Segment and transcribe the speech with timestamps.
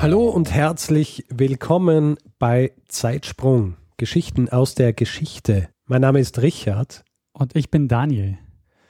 [0.00, 3.74] Hallo und herzlich willkommen bei Zeitsprung.
[3.96, 5.70] Geschichten aus der Geschichte.
[5.86, 7.02] Mein Name ist Richard.
[7.32, 8.38] Und ich bin Daniel.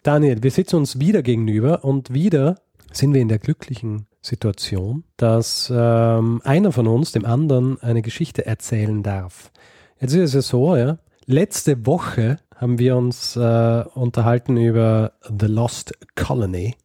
[0.02, 2.56] Daniel, wir sitzen uns wieder gegenüber und wieder
[2.92, 8.44] sind wir in der glücklichen Situation, dass ähm, einer von uns dem anderen eine Geschichte
[8.44, 9.50] erzählen darf.
[9.98, 15.46] Jetzt ist es ja so, ja, letzte Woche haben wir uns äh, unterhalten über The
[15.46, 16.76] Lost Colony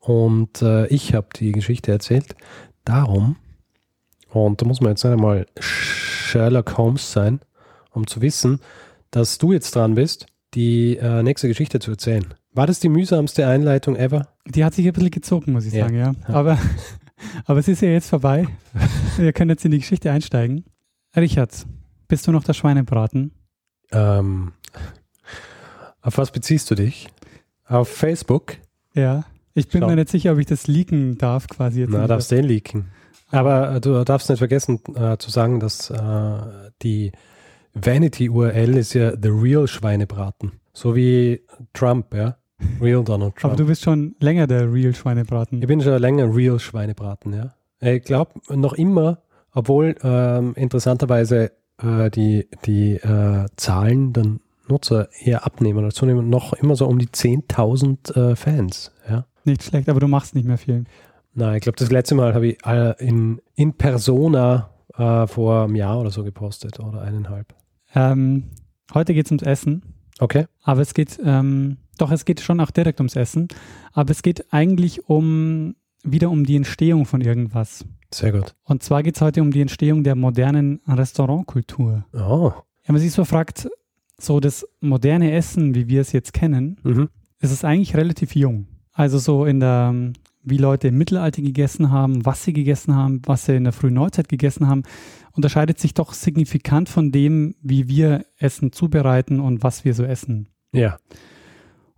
[0.00, 2.34] und äh, ich habe die Geschichte erzählt.
[2.84, 3.36] Darum
[4.34, 7.40] und da muss man jetzt nicht einmal Sherlock Holmes sein,
[7.90, 8.60] um zu wissen,
[9.10, 12.34] dass du jetzt dran bist, die äh, nächste Geschichte zu erzählen.
[12.52, 14.28] War das die mühsamste Einleitung ever?
[14.46, 15.84] Die hat sich ein bisschen gezogen, muss ich ja.
[15.84, 16.14] sagen, ja.
[16.28, 16.58] Aber,
[17.44, 18.46] aber es ist ja jetzt vorbei.
[19.16, 20.64] Wir können jetzt in die Geschichte einsteigen.
[21.16, 21.66] Richard,
[22.08, 23.32] bist du noch der Schweinebraten?
[23.92, 24.52] Ähm,
[26.00, 27.08] auf was beziehst du dich?
[27.66, 28.56] Auf Facebook?
[28.94, 29.24] Ja.
[29.54, 29.88] Ich bin Schau.
[29.88, 31.90] mir nicht sicher, ob ich das leaken darf, quasi jetzt.
[31.90, 32.86] Na, darfst du den leaken.
[33.34, 36.38] Aber äh, du darfst nicht vergessen äh, zu sagen, dass äh,
[36.82, 37.12] die
[37.74, 40.52] Vanity-URL ist ja The Real Schweinebraten.
[40.72, 42.36] So wie Trump, ja.
[42.80, 43.54] Real Donald Trump.
[43.54, 45.60] Aber du bist schon länger der Real Schweinebraten.
[45.60, 47.54] Ich bin schon länger Real Schweinebraten, ja.
[47.80, 49.18] Ich glaube noch immer,
[49.52, 54.24] obwohl ähm, interessanterweise äh, die, die äh, Zahlen der
[54.68, 59.26] Nutzer eher abnehmen oder zunehmen, noch immer so um die 10.000 äh, Fans, ja.
[59.44, 60.84] Nicht schlecht, aber du machst nicht mehr viel.
[61.34, 62.58] Nein, ich glaube, das letzte Mal habe ich
[63.00, 67.54] in, in Persona äh, vor einem Jahr oder so gepostet oder eineinhalb.
[67.94, 68.50] Ähm,
[68.92, 69.82] heute geht es ums Essen.
[70.20, 70.46] Okay.
[70.62, 73.48] Aber es geht, ähm, doch, es geht schon auch direkt ums Essen.
[73.92, 77.84] Aber es geht eigentlich um wieder um die Entstehung von irgendwas.
[78.12, 78.54] Sehr gut.
[78.64, 82.04] Und zwar geht es heute um die Entstehung der modernen Restaurantkultur.
[82.12, 82.52] Oh.
[82.84, 83.68] Wenn man sich so fragt,
[84.18, 87.08] so das moderne Essen, wie wir es jetzt kennen, mhm.
[87.40, 88.68] ist es eigentlich relativ jung.
[88.92, 90.12] Also so in der
[90.44, 93.94] wie Leute im Mittelalter gegessen haben, was sie gegessen haben, was sie in der frühen
[93.94, 94.82] Neuzeit gegessen haben,
[95.32, 100.48] unterscheidet sich doch signifikant von dem, wie wir Essen zubereiten und was wir so essen.
[100.72, 100.98] Ja.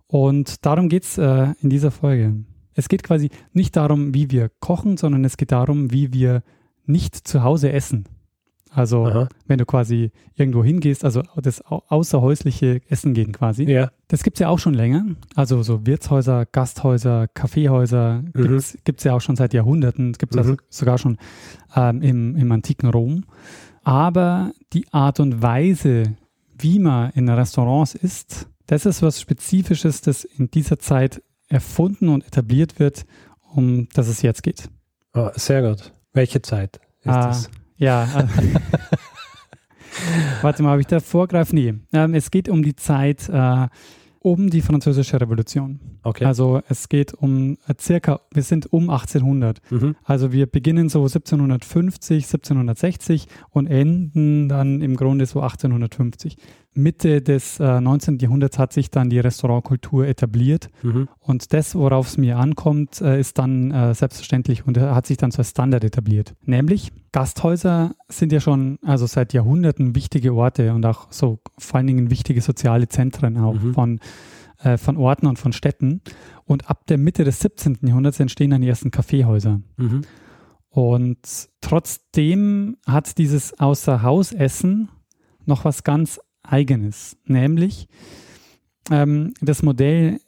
[0.07, 2.45] Und darum geht es äh, in dieser Folge.
[2.73, 6.43] Es geht quasi nicht darum, wie wir kochen, sondern es geht darum, wie wir
[6.85, 8.05] nicht zu Hause essen.
[8.77, 9.27] Also Aha.
[9.47, 13.63] wenn du quasi irgendwo hingehst, also das außerhäusliche Essen gehen quasi.
[13.63, 13.89] Ja.
[14.07, 15.03] Das gibt es ja auch schon länger.
[15.33, 18.61] Also so Wirtshäuser, Gasthäuser, Kaffeehäuser mhm.
[18.83, 20.11] gibt es ja auch schon seit Jahrhunderten.
[20.11, 20.51] Es gibt es mhm.
[20.51, 21.17] also sogar schon
[21.75, 23.23] ähm, im, im antiken Rom.
[23.83, 26.15] Aber die Art und Weise,
[26.55, 32.27] wie man in Restaurants isst, das ist was Spezifisches, das in dieser Zeit erfunden und
[32.27, 33.07] etabliert wird,
[33.55, 34.69] um das es jetzt geht.
[35.15, 35.93] Oh, sehr gut.
[36.13, 37.49] Welche Zeit ist ah, das?
[37.77, 38.07] Ja.
[40.41, 41.55] Warte mal, habe ich da vorgreifen?
[41.55, 41.73] Nee.
[41.93, 43.67] Ähm, es geht um die Zeit äh,
[44.19, 45.79] um die Französische Revolution.
[46.03, 46.25] Okay.
[46.25, 49.61] Also es geht um äh, circa, wir sind um 1800.
[49.69, 49.95] Mhm.
[50.03, 56.37] Also wir beginnen so 1750, 1760 und enden dann im Grunde so 1850.
[56.73, 58.19] Mitte des äh, 19.
[58.19, 61.07] Jahrhunderts hat sich dann die Restaurantkultur etabliert mhm.
[61.19, 65.31] und das, worauf es mir ankommt, äh, ist dann äh, selbstverständlich und hat sich dann
[65.31, 66.35] so als Standard etabliert.
[66.43, 71.87] Nämlich Gasthäuser sind ja schon also seit Jahrhunderten wichtige Orte und auch so vor allen
[71.87, 73.73] Dingen wichtige soziale Zentren auch mhm.
[73.73, 73.99] von
[74.59, 76.01] äh, von Orten und von Städten.
[76.45, 77.79] Und ab der Mitte des 17.
[77.81, 79.61] Jahrhunderts entstehen dann die ersten Kaffeehäuser.
[79.77, 80.01] Mhm.
[80.69, 84.89] Und trotzdem hat dieses Außerhausessen
[85.43, 87.87] noch was ganz Eigenes, nämlich
[88.91, 90.19] ähm, das Modell,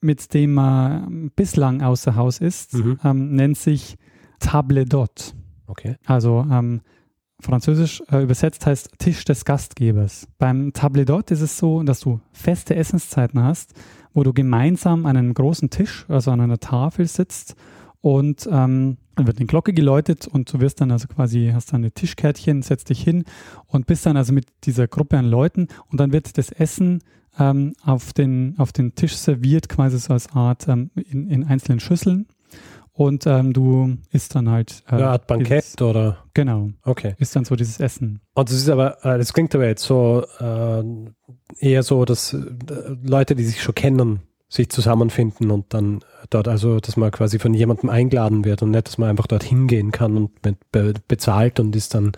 [0.00, 2.98] mit dem man bislang außer Haus ist, mhm.
[3.04, 3.96] ähm, nennt sich
[4.40, 5.34] Table d'hôte.
[5.66, 5.96] Okay.
[6.04, 6.80] Also ähm,
[7.40, 10.28] französisch äh, übersetzt heißt Tisch des Gastgebers.
[10.38, 13.74] Beim Table d'hôte ist es so, dass du feste Essenszeiten hast,
[14.14, 17.56] wo du gemeinsam an einem großen Tisch, also an einer Tafel sitzt
[18.00, 21.84] und ähm, dann wird eine Glocke geläutet und du wirst dann also quasi, hast dann
[21.84, 23.24] ein Tischkärtchen, setzt dich hin
[23.66, 27.02] und bist dann also mit dieser Gruppe an Leuten und dann wird das Essen
[27.38, 31.80] ähm, auf, den, auf den Tisch serviert, quasi so als Art ähm, in, in einzelnen
[31.80, 32.26] Schüsseln.
[32.94, 34.82] Und ähm, du isst dann halt.
[34.86, 36.18] Äh, Eine Art Bankett dieses, oder?
[36.34, 36.70] Genau.
[36.84, 37.14] Okay.
[37.18, 38.20] Ist dann so dieses Essen.
[38.34, 40.82] Und das ist aber, äh, das klingt aber jetzt so äh,
[41.58, 42.38] eher so, dass äh,
[43.02, 47.54] Leute, die sich schon kennen, sich zusammenfinden und dann dort also, dass man quasi von
[47.54, 51.74] jemandem eingeladen wird und nicht, dass man einfach dort hingehen kann und be bezahlt und
[51.74, 52.12] ist dann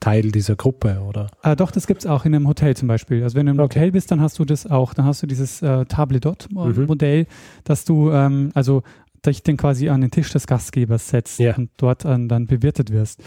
[0.00, 1.28] Teil dieser Gruppe, oder?
[1.42, 3.22] Äh, doch, das gibt es auch in einem Hotel zum Beispiel.
[3.22, 3.78] Also wenn du im okay.
[3.78, 7.26] Hotel bist, dann hast du das auch, dann hast du dieses äh, Table Dot-Modell, mhm.
[7.64, 8.82] dass du, ähm, also
[9.26, 11.56] dich dann quasi an den Tisch des Gastgebers setzt yeah.
[11.56, 13.22] und dort an, dann bewirtet wirst.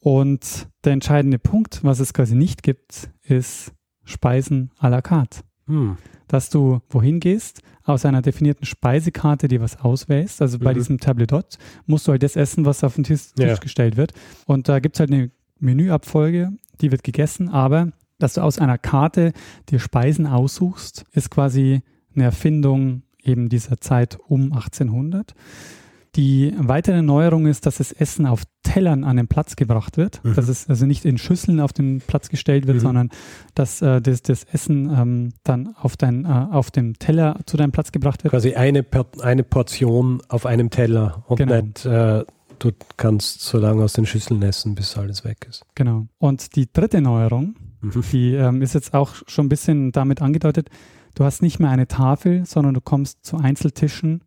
[0.00, 3.72] Und der entscheidende Punkt, was es quasi nicht gibt, ist
[4.04, 5.40] Speisen à la carte.
[5.66, 5.96] Hm.
[6.28, 10.40] Dass du wohin gehst, aus einer definierten Speisekarte dir was auswählst.
[10.42, 10.78] Also bei mhm.
[10.78, 11.42] diesem Tableau
[11.86, 13.54] musst du halt das essen, was auf den Tisch, ja.
[13.56, 14.12] gestellt wird.
[14.46, 18.78] Und da gibt es halt eine Menüabfolge, die wird gegessen, aber dass du aus einer
[18.78, 19.32] Karte
[19.68, 21.82] dir Speisen aussuchst, ist quasi
[22.14, 25.34] eine Erfindung eben dieser Zeit um 1800.
[26.16, 30.24] Die weitere Neuerung ist, dass das Essen auf Tellern an den Platz gebracht wird.
[30.24, 30.34] Mhm.
[30.34, 32.82] Dass es also nicht in Schüsseln auf den Platz gestellt wird, mhm.
[32.82, 33.10] sondern
[33.54, 37.72] dass äh, das, das, Essen ähm, dann auf, dein, äh, auf dem Teller zu deinem
[37.72, 38.30] Platz gebracht wird.
[38.30, 38.84] Quasi eine,
[39.22, 41.62] eine Portion auf einem Teller und genau.
[41.62, 42.24] nicht äh,
[42.58, 45.64] du kannst so lange aus den Schüsseln essen, bis alles weg ist.
[45.74, 46.06] Genau.
[46.18, 48.04] Und die dritte Neuerung, mhm.
[48.12, 50.70] die ähm, ist jetzt auch schon ein bisschen damit angedeutet,
[51.14, 54.22] du hast nicht mehr eine Tafel, sondern du kommst zu Einzeltischen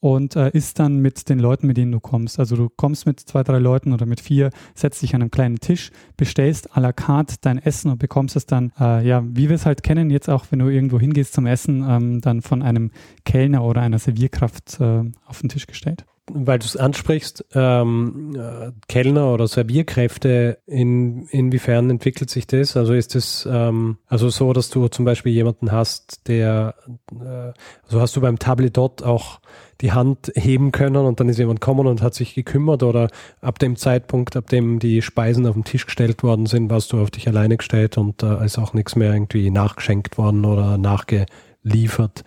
[0.00, 2.38] und äh, isst dann mit den Leuten, mit denen du kommst.
[2.38, 5.60] Also du kommst mit zwei, drei Leuten oder mit vier, setzt dich an einem kleinen
[5.60, 9.56] Tisch, bestellst à la carte dein Essen und bekommst es dann, äh, ja, wie wir
[9.56, 12.90] es halt kennen, jetzt auch, wenn du irgendwo hingehst zum Essen, ähm, dann von einem
[13.24, 18.72] Kellner oder einer Servierkraft äh, auf den Tisch gestellt weil du es ansprichst, ähm, äh,
[18.88, 22.76] Kellner oder Servierkräfte, in, inwiefern entwickelt sich das?
[22.76, 26.74] Also ist es ähm, also so, dass du zum Beispiel jemanden hast, der,
[27.12, 27.52] äh,
[27.84, 29.40] also hast du beim Tabletot auch
[29.80, 33.08] die Hand heben können und dann ist jemand gekommen und hat sich gekümmert oder
[33.40, 37.00] ab dem Zeitpunkt, ab dem die Speisen auf den Tisch gestellt worden sind, warst du
[37.00, 40.78] auf dich alleine gestellt und da äh, ist auch nichts mehr irgendwie nachgeschenkt worden oder
[40.78, 42.24] nachgeliefert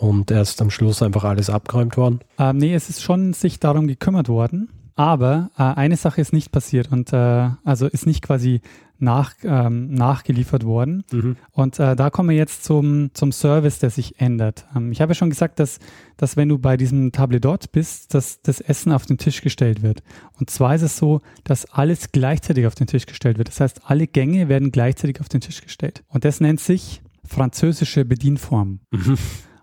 [0.00, 2.20] und erst am Schluss einfach alles abgeräumt worden?
[2.38, 4.70] Ähm, nee, es ist schon sich darum gekümmert worden.
[4.96, 8.60] Aber äh, eine Sache ist nicht passiert und äh, also ist nicht quasi
[8.98, 11.04] nach, ähm, nachgeliefert worden.
[11.10, 11.36] Mhm.
[11.52, 14.66] Und äh, da kommen wir jetzt zum, zum Service, der sich ändert.
[14.76, 15.78] Ähm, ich habe ja schon gesagt, dass,
[16.16, 20.02] dass wenn du bei diesem Tabledot bist, dass das Essen auf den Tisch gestellt wird.
[20.38, 23.48] Und zwar ist es so, dass alles gleichzeitig auf den Tisch gestellt wird.
[23.48, 26.04] Das heißt, alle Gänge werden gleichzeitig auf den Tisch gestellt.
[26.08, 28.80] Und das nennt sich französische Bedienform.
[28.90, 29.16] Mhm.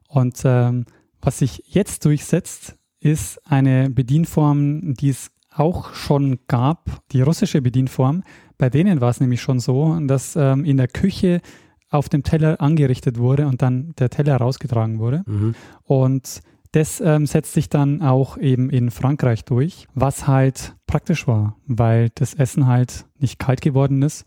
[0.08, 0.86] Und ähm,
[1.22, 8.24] was sich jetzt durchsetzt, ist eine Bedienform, die es auch schon gab, die russische Bedienform.
[8.58, 11.42] Bei denen war es nämlich schon so, dass ähm, in der Küche
[11.90, 15.24] auf dem Teller angerichtet wurde und dann der Teller rausgetragen wurde.
[15.26, 15.56] Mhm.
[15.84, 16.42] Und
[16.74, 22.10] das ähm, setzt sich dann auch eben in Frankreich durch, was halt praktisch war, weil
[22.16, 24.26] das Essen halt nicht kalt geworden ist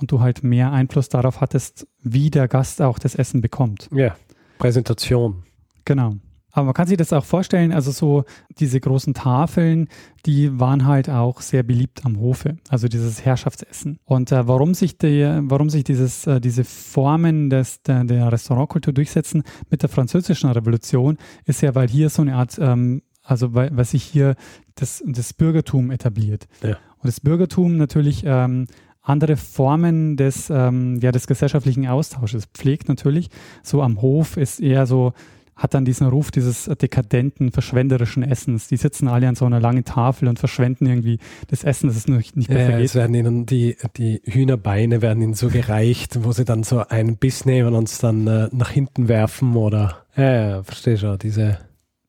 [0.00, 3.88] und du halt mehr Einfluss darauf hattest, wie der Gast auch das Essen bekommt.
[3.92, 4.16] Ja.
[4.62, 5.42] Präsentation.
[5.84, 6.14] Genau.
[6.52, 8.24] Aber man kann sich das auch vorstellen, also so
[8.60, 9.88] diese großen Tafeln,
[10.24, 13.98] die waren halt auch sehr beliebt am Hofe, also dieses Herrschaftsessen.
[14.04, 18.92] Und äh, warum sich die, warum sich dieses, äh, diese Formen des, der, der Restaurantkultur
[18.92, 23.76] durchsetzen mit der französischen Revolution, ist ja, weil hier so eine Art, ähm, also weil,
[23.76, 24.36] weil sich hier
[24.76, 26.46] das, das Bürgertum etabliert.
[26.62, 26.76] Ja.
[26.98, 28.66] Und das Bürgertum natürlich ähm,
[29.02, 33.28] andere Formen des, ähm, ja, des gesellschaftlichen Austausches pflegt natürlich.
[33.62, 35.12] So am Hof ist eher so,
[35.56, 38.68] hat dann diesen Ruf dieses dekadenten, verschwenderischen Essens.
[38.68, 41.18] Die sitzen alle an so einer langen Tafel und verschwenden irgendwie
[41.48, 45.22] das Essen, das ist nicht, nicht mehr ja, Es werden ihnen die, die Hühnerbeine werden
[45.22, 48.70] ihnen so gereicht, wo sie dann so einen Biss nehmen und es dann äh, nach
[48.70, 51.58] hinten werfen oder, ja, ja verstehe schon, diese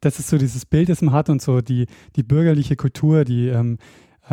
[0.04, 1.88] das ist so dieses Bild, das man hat und so die,
[2.18, 3.78] die bürgerliche Kultur, die ähm,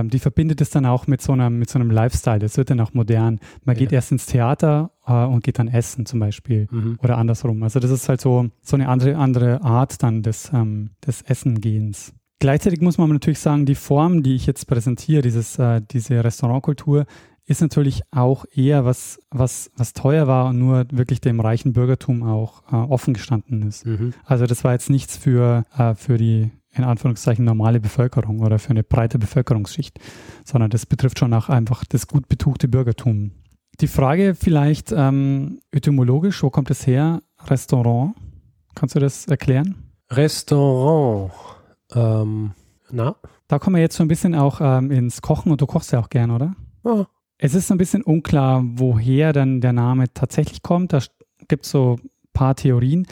[0.08, 2.38] die verbindet es dann auch mit so einem, mit so einem Lifestyle.
[2.38, 3.40] Das wird dann auch modern.
[3.64, 3.80] Man ja.
[3.80, 6.98] geht erst ins Theater äh, und geht dann essen zum Beispiel mhm.
[7.02, 7.62] oder andersrum.
[7.62, 12.14] Also das ist halt so, so eine andere, andere Art dann des, ähm, des Essengehens.
[12.38, 17.04] Gleichzeitig muss man natürlich sagen, die Form, die ich jetzt präsentiere, dieses, äh, diese Restaurantkultur,
[17.50, 22.22] ist natürlich auch eher was, was, was teuer war und nur wirklich dem reichen Bürgertum
[22.22, 23.84] auch äh, offen gestanden ist.
[23.84, 24.14] Mhm.
[24.24, 28.70] Also das war jetzt nichts für, äh, für die in Anführungszeichen normale Bevölkerung oder für
[28.70, 29.98] eine breite Bevölkerungsschicht,
[30.44, 33.32] sondern das betrifft schon auch einfach das gut betuchte Bürgertum.
[33.80, 37.22] Die Frage vielleicht ähm, etymologisch, wo kommt es her?
[37.46, 38.14] Restaurant.
[38.74, 39.90] Kannst du das erklären?
[40.10, 41.32] Restaurant.
[41.94, 42.52] Ähm,
[42.90, 43.16] na?
[43.48, 46.00] Da kommen wir jetzt so ein bisschen auch ähm, ins Kochen und du kochst ja
[46.00, 46.54] auch gern, oder?
[46.84, 47.06] Ja.
[47.38, 50.92] Es ist so ein bisschen unklar, woher dann der Name tatsächlich kommt.
[50.92, 51.00] Da
[51.48, 53.06] gibt es so ein paar Theorien.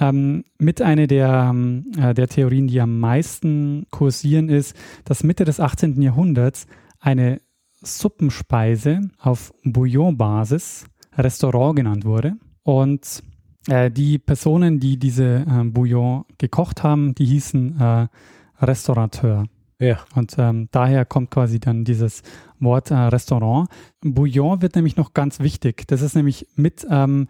[0.00, 5.44] Ähm, mit einer der, ähm, äh, der Theorien, die am meisten kursieren, ist, dass Mitte
[5.44, 6.00] des 18.
[6.02, 6.66] Jahrhunderts
[7.00, 7.40] eine
[7.82, 10.86] Suppenspeise auf Bouillon-Basis
[11.16, 12.36] Restaurant genannt wurde.
[12.62, 13.22] Und
[13.68, 18.06] Äh, die Personen, die diese äh, Bouillon gekocht haben, die hießen äh,
[18.64, 19.44] Restaurateur.
[19.78, 19.98] Ja.
[20.14, 22.22] Und ähm, daher kommt quasi dann dieses
[22.60, 23.68] Wort äh, Restaurant.
[24.00, 25.86] Bouillon wird nämlich noch ganz wichtig.
[25.86, 27.28] Das ist nämlich mit, ähm,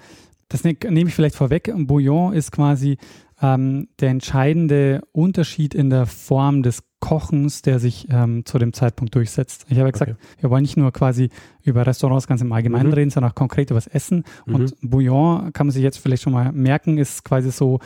[0.49, 2.99] das ne nehme ich vielleicht vorweg, Bouillon ist quasi
[3.41, 9.15] ähm, der entscheidende Unterschied in der Form des Kochens, der sich ähm, zu dem Zeitpunkt
[9.15, 9.67] durchsetzt.
[9.69, 10.21] Ich habe ja gesagt, okay.
[10.41, 11.31] wir wollen nicht nur quasi
[11.63, 12.95] über Restaurants ganz im Allgemeinen mhm.
[12.95, 14.25] reden, sondern auch konkret über das Essen.
[14.47, 14.55] Mhm.
[14.55, 17.79] Und Bouillon, kann man sich jetzt vielleicht schon mal merken, ist quasi so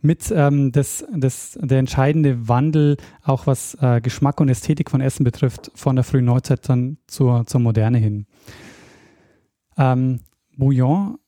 [0.00, 5.24] mit ähm, das, das, der entscheidende Wandel, auch was äh, Geschmack und Ästhetik von Essen
[5.24, 8.26] betrifft, von der frühen Neuzeit dann zur, zur Moderne hin.
[9.76, 10.20] Ähm,
[10.56, 11.18] Bouillon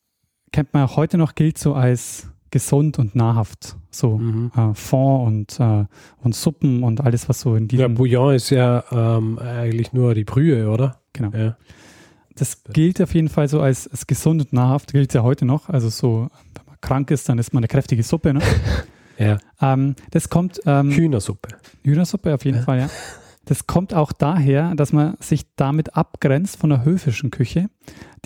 [0.59, 3.77] kennt man auch heute noch, gilt so als gesund und nahrhaft.
[3.93, 4.51] So mhm.
[4.57, 5.85] äh, Fond und, äh,
[6.25, 7.81] und Suppen und alles, was so in diesem...
[7.81, 11.01] Ja, Bouillon ist ja ähm, eigentlich nur die Brühe, oder?
[11.13, 11.31] Genau.
[11.31, 11.57] Ja.
[12.35, 15.69] Das gilt auf jeden Fall so als, als gesund und nahrhaft, gilt ja heute noch.
[15.69, 18.35] Also so, wenn man krank ist, dann ist man eine kräftige Suppe.
[18.35, 18.41] Ne?
[19.17, 19.39] ja.
[19.63, 20.61] Ähm, das kommt...
[20.67, 21.51] Ähm, Hühnersuppe.
[21.85, 22.65] Hühnersuppe auf jeden ja.
[22.65, 22.91] Fall, ja.
[23.49, 27.71] Das kommt auch daher, dass man sich damit abgrenzt von der höfischen Küche,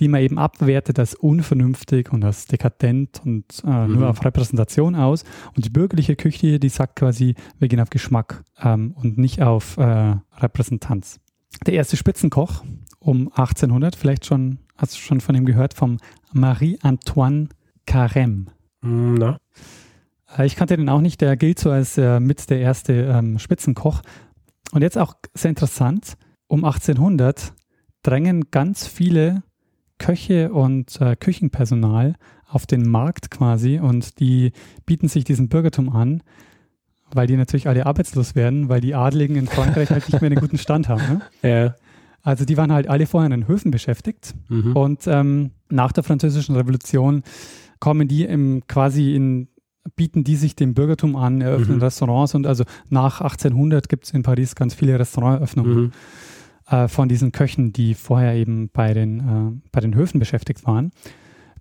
[0.00, 3.94] die man eben abwertet als unvernünftig und als dekadent und äh, mhm.
[3.94, 5.22] nur auf Repräsentation aus.
[5.54, 9.76] Und die bürgerliche Küche, die sagt quasi, wir gehen auf Geschmack ähm, und nicht auf
[9.76, 11.20] äh, Repräsentanz.
[11.66, 12.64] Der erste Spitzenkoch
[12.98, 15.98] um 1800, vielleicht schon, hast du schon von ihm gehört, vom
[16.32, 17.48] Marie-Antoine
[17.86, 18.46] Carême.
[18.80, 19.38] Mm, na.
[20.36, 23.38] Äh, ich kannte den auch nicht, der gilt so als äh, mit der erste ähm,
[23.38, 24.02] Spitzenkoch.
[24.70, 26.14] Und jetzt auch sehr interessant,
[26.46, 27.52] um 1800
[28.02, 29.42] drängen ganz viele
[29.98, 32.14] Köche und äh, Küchenpersonal
[32.48, 34.52] auf den Markt quasi und die
[34.84, 36.22] bieten sich diesem Bürgertum an,
[37.12, 40.40] weil die natürlich alle arbeitslos werden, weil die Adligen in Frankreich halt nicht mehr einen
[40.40, 41.02] guten Stand haben.
[41.02, 41.20] Ne?
[41.42, 41.74] Ja.
[42.24, 44.76] Also die waren halt alle vorher in den Höfen beschäftigt mhm.
[44.76, 47.24] und ähm, nach der Französischen Revolution
[47.80, 49.48] kommen die im, quasi in
[49.96, 51.82] bieten die sich dem Bürgertum an, eröffnen mhm.
[51.82, 55.92] Restaurants und also nach 1800 gibt es in Paris ganz viele Restauranteröffnungen mhm.
[56.68, 60.92] äh, von diesen Köchen, die vorher eben bei den, äh, bei den Höfen beschäftigt waren.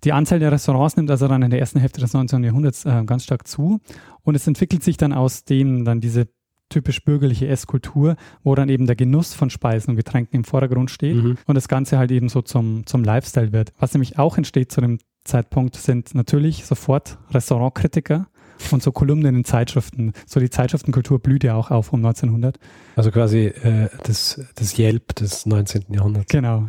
[0.04, 2.42] Die Anzahl der Restaurants nimmt also dann in der ersten Hälfte des 19.
[2.42, 3.80] Jahrhunderts äh, ganz stark zu
[4.22, 6.28] und es entwickelt sich dann aus dem dann diese
[6.68, 11.16] typisch bürgerliche Esskultur, wo dann eben der Genuss von Speisen und Getränken im Vordergrund steht
[11.16, 11.36] mhm.
[11.46, 13.72] und das Ganze halt eben so zum, zum Lifestyle wird.
[13.78, 18.26] Was nämlich auch entsteht zu dem Zeitpunkt sind natürlich sofort Restaurantkritiker
[18.70, 20.12] und so Kolumnen in Zeitschriften.
[20.26, 22.58] So die Zeitschriftenkultur blüht ja auch auf um 1900.
[22.96, 25.86] Also quasi äh, das, das Yelp des 19.
[25.90, 26.30] Jahrhunderts.
[26.30, 26.68] Genau.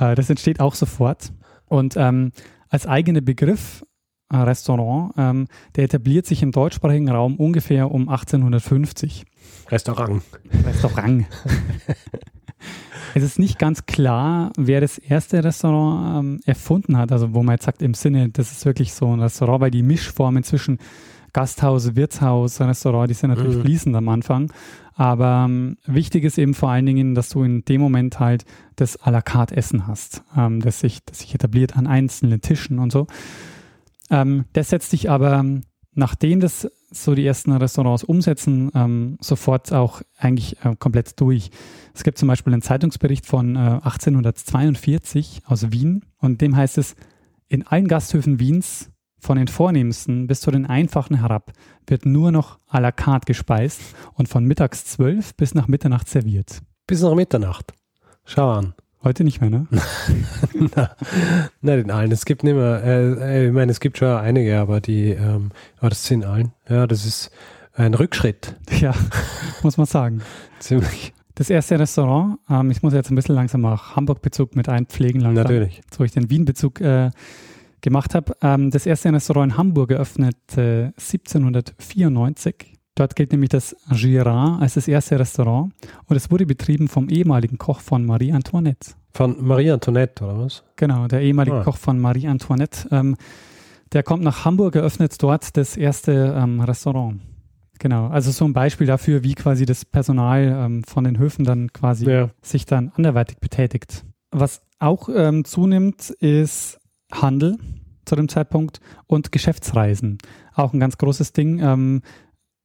[0.00, 1.32] äh, das entsteht auch sofort.
[1.66, 2.32] Und ähm,
[2.68, 3.84] als eigener Begriff
[4.30, 9.24] äh, Restaurant, ähm, der etabliert sich im deutschsprachigen Raum ungefähr um 1850.
[9.70, 10.22] Restaurant.
[10.64, 11.26] Restaurant.
[13.14, 17.12] Es ist nicht ganz klar, wer das erste Restaurant ähm, erfunden hat.
[17.12, 19.82] Also wo man jetzt sagt im Sinne, das ist wirklich so ein Restaurant, weil die
[19.82, 20.78] Mischformen zwischen
[21.34, 23.62] Gasthaus, Wirtshaus, Restaurant, die sind natürlich mhm.
[23.62, 24.52] fließend am Anfang.
[24.94, 28.44] Aber ähm, wichtig ist eben vor allen Dingen, dass du in dem Moment halt
[28.76, 32.78] das à la carte Essen hast, ähm, das, sich, das sich etabliert an einzelnen Tischen
[32.78, 33.06] und so.
[34.10, 35.44] Ähm, das setzt sich aber,
[35.94, 41.50] nachdem das so die ersten Restaurants umsetzen, ähm, sofort auch eigentlich äh, komplett durch.
[41.94, 46.94] Es gibt zum Beispiel einen Zeitungsbericht von äh, 1842 aus Wien und dem heißt es,
[47.48, 48.90] in allen Gasthöfen Wiens,
[49.22, 51.52] von den vornehmsten bis zu den einfachen herab,
[51.86, 53.80] wird nur noch à la carte gespeist
[54.14, 56.60] und von mittags zwölf bis nach Mitternacht serviert.
[56.88, 57.72] Bis nach Mitternacht.
[58.24, 58.74] Schau an.
[59.04, 59.66] Heute nicht mehr, ne?
[60.76, 60.90] Na,
[61.60, 62.12] nein, in allen.
[62.12, 65.50] Es gibt nicht mehr, äh, äh, ich meine, es gibt schon einige, aber die, ähm,
[65.78, 66.52] aber das sind allen.
[66.68, 67.30] Ja, das ist
[67.74, 68.56] ein Rückschritt.
[68.80, 68.94] Ja,
[69.62, 70.22] muss man sagen.
[70.60, 71.12] Ziemlich.
[71.34, 75.44] Das erste Restaurant, ähm, ich muss jetzt ein bisschen langsam auch Hamburg-Bezug mit einpflegen, langsam,
[75.44, 75.80] Natürlich.
[75.90, 77.10] So ich den Wien-Bezug äh,
[77.80, 78.36] gemacht habe.
[78.40, 82.78] Ähm, das erste Restaurant in Hamburg eröffnet äh, 1794.
[82.94, 85.72] Dort gilt nämlich das Girard als das erste Restaurant
[86.06, 88.92] und es wurde betrieben vom ehemaligen Koch von Marie Antoinette.
[89.14, 90.62] Von Marie Antoinette, oder was?
[90.76, 91.64] Genau, der ehemalige ah.
[91.64, 92.88] Koch von Marie Antoinette.
[92.90, 93.16] Ähm,
[93.92, 97.20] der kommt nach Hamburg, eröffnet dort das erste ähm, Restaurant.
[97.78, 101.72] Genau, also so ein Beispiel dafür, wie quasi das Personal ähm, von den Höfen dann
[101.72, 102.30] quasi ja.
[102.40, 104.04] sich dann anderweitig betätigt.
[104.30, 106.78] Was auch ähm, zunimmt, ist
[107.10, 107.58] Handel
[108.04, 110.18] zu dem Zeitpunkt und Geschäftsreisen.
[110.54, 111.60] Auch ein ganz großes Ding.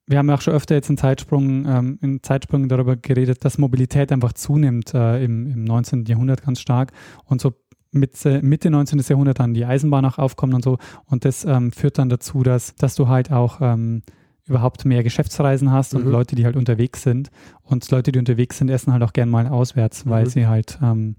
[0.08, 3.58] Wir haben ja auch schon öfter jetzt in Zeitsprung, ähm, in Zeitsprüngen darüber geredet, dass
[3.58, 6.06] Mobilität einfach zunimmt äh, im, im 19.
[6.06, 6.92] Jahrhundert ganz stark
[7.26, 7.52] und so
[7.92, 9.00] mit, äh, Mitte 19.
[9.00, 12.74] Jahrhundert dann die Eisenbahn auch aufkommen und so und das ähm, führt dann dazu, dass,
[12.76, 14.02] dass du halt auch ähm,
[14.48, 16.10] überhaupt mehr Geschäftsreisen hast und mhm.
[16.10, 17.30] Leute, die halt unterwegs sind.
[17.62, 20.30] Und Leute, die unterwegs sind, essen halt auch gern mal auswärts, weil mhm.
[20.30, 21.16] sie halt ähm,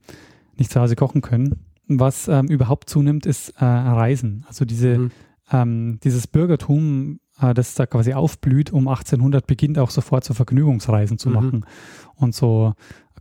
[0.58, 1.66] nicht zu Hause kochen können.
[1.88, 4.46] Was ähm, überhaupt zunimmt, ist äh, Reisen.
[4.48, 5.12] Also diese mhm.
[5.52, 11.18] Ähm, dieses Bürgertum, äh, das da quasi aufblüht, um 1800 beginnt auch sofort so Vergnügungsreisen
[11.18, 11.36] zu mhm.
[11.36, 11.66] machen
[12.16, 12.74] und so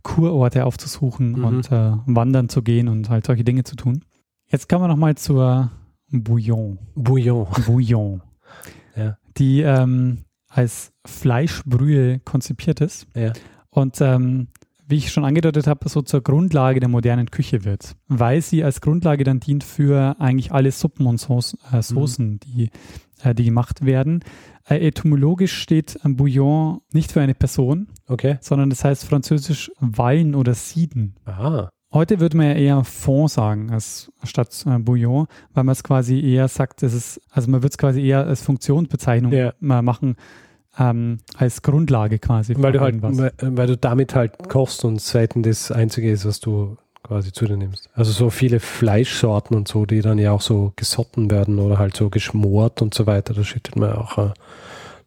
[0.03, 1.43] Kurorte aufzusuchen mhm.
[1.43, 4.05] und äh, wandern zu gehen und halt solche Dinge zu tun.
[4.47, 5.71] Jetzt kommen wir nochmal zur
[6.11, 6.79] Bouillon.
[6.95, 7.47] Bouillon.
[7.65, 8.21] Bouillon.
[8.95, 9.17] ja.
[9.37, 13.07] Die ähm, als Fleischbrühe konzipiert ist.
[13.15, 13.33] Ja.
[13.69, 14.47] Und ähm,
[14.89, 18.81] wie ich schon angedeutet habe, so zur Grundlage der modernen Küche wird, weil sie als
[18.81, 22.39] Grundlage dann dient für eigentlich alle Suppen und Soßen, äh, Soßen mhm.
[22.39, 22.69] die,
[23.23, 24.23] äh, die gemacht werden.
[24.67, 28.37] Äh, etymologisch steht ein Bouillon nicht für eine Person, okay.
[28.41, 31.15] sondern das heißt französisch Wein oder Sieden.
[31.25, 31.69] Aha.
[31.93, 36.19] Heute würde man ja eher Fond sagen als statt äh, Bouillon, weil man es quasi
[36.19, 39.53] eher sagt, es ist, also man wird es quasi eher als Funktionsbezeichnung ja.
[39.59, 40.15] machen
[40.79, 42.55] ähm, als Grundlage quasi.
[42.57, 46.39] Weil du halt, weil, weil, du damit halt kochst und Seiten das Einzige ist, was
[46.39, 47.89] du quasi zu dir nimmst.
[47.93, 51.95] Also so viele Fleischsorten und so, die dann ja auch so gesotten werden oder halt
[51.95, 54.31] so geschmort und so weiter, da schüttet man auch äh,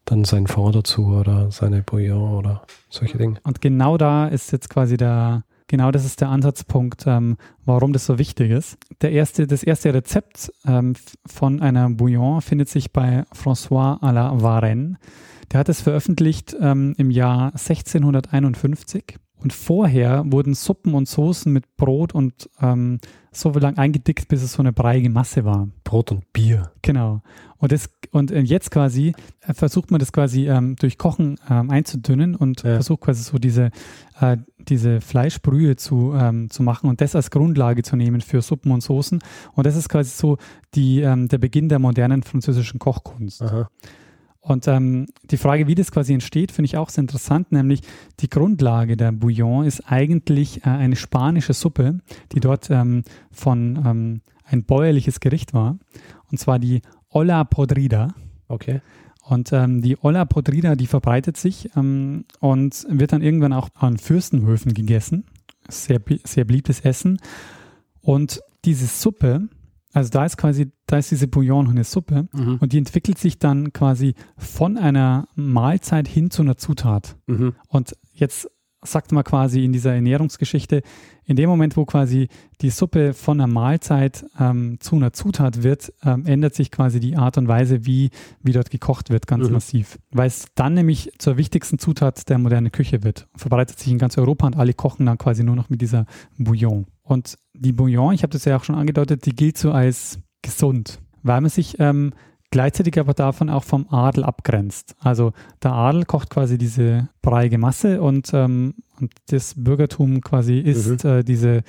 [0.05, 3.38] dann sein Fond dazu oder seine Bouillon oder solche Dinge.
[3.45, 8.07] Und genau da ist jetzt quasi der, genau das ist der Ansatzpunkt, ähm, warum das
[8.07, 8.79] so wichtig ist.
[9.00, 14.33] Der erste, das erste Rezept ähm, von einer Bouillon findet sich bei François à la
[14.41, 14.97] Varenne.
[15.52, 19.18] Der hat es veröffentlicht ähm, im Jahr 1651.
[19.37, 23.00] Und vorher wurden Suppen und Soßen mit Brot und ähm,
[23.32, 25.68] so lang eingedickt, bis es so eine breiige Masse war.
[25.82, 26.71] Brot und Bier.
[26.80, 27.23] Genau.
[27.59, 31.71] Und, das, und äh, jetzt quasi äh, versucht man das quasi ähm, durch Kochen ähm,
[31.71, 32.75] einzudünnen und ja.
[32.75, 33.71] versucht quasi so diese,
[34.21, 38.71] äh, diese Fleischbrühe zu, ähm, zu machen und das als Grundlage zu nehmen für Suppen
[38.71, 39.18] und Soßen.
[39.54, 40.38] Und das ist quasi so
[40.75, 43.42] die, ähm, der Beginn der modernen französischen Kochkunst.
[43.42, 43.68] Aha.
[44.43, 47.81] Und ähm, die Frage, wie das quasi entsteht, finde ich auch sehr interessant, nämlich
[48.19, 52.01] die Grundlage der Bouillon ist eigentlich äh, eine spanische Suppe,
[52.33, 55.79] die dort ähm, von ähm, ein bäuerliches Gericht war,
[56.31, 58.15] und zwar die Olla Podrida.
[58.49, 58.81] Okay.
[59.25, 63.97] Und ähm, die Olla Podrida, die verbreitet sich ähm, und wird dann irgendwann auch an
[63.97, 65.25] Fürstenhöfen gegessen.
[65.69, 67.21] Sehr, sehr beliebtes Essen.
[68.01, 69.49] Und diese Suppe,
[69.93, 72.59] also da ist quasi, da ist diese Bouillon eine Suppe mhm.
[72.61, 77.17] und die entwickelt sich dann quasi von einer Mahlzeit hin zu einer Zutat.
[77.26, 77.55] Mhm.
[77.69, 78.50] Und jetzt
[78.85, 80.83] sagt man quasi in dieser Ernährungsgeschichte,
[81.25, 82.28] in dem Moment, wo quasi
[82.61, 87.17] die Suppe von einer Mahlzeit ähm, zu einer Zutat wird, ähm, ändert sich quasi die
[87.17, 88.11] Art und Weise, wie,
[88.43, 89.55] wie dort gekocht wird, ganz mhm.
[89.55, 89.99] massiv.
[90.11, 93.28] Weil es dann nämlich zur wichtigsten Zutat der modernen Küche wird.
[93.35, 96.05] Verbreitet sich in ganz Europa und alle kochen dann quasi nur noch mit dieser
[96.37, 96.85] Bouillon.
[97.02, 101.00] Und die Bouillon, ich habe das ja auch schon angedeutet, die gilt so als gesund,
[101.23, 102.13] weil man sich ähm,
[102.50, 104.95] gleichzeitig aber davon auch vom Adel abgrenzt.
[105.00, 111.05] Also der Adel kocht quasi diese breiige Masse und, ähm, und das Bürgertum quasi isst
[111.05, 111.11] mhm.
[111.11, 111.63] äh, diese,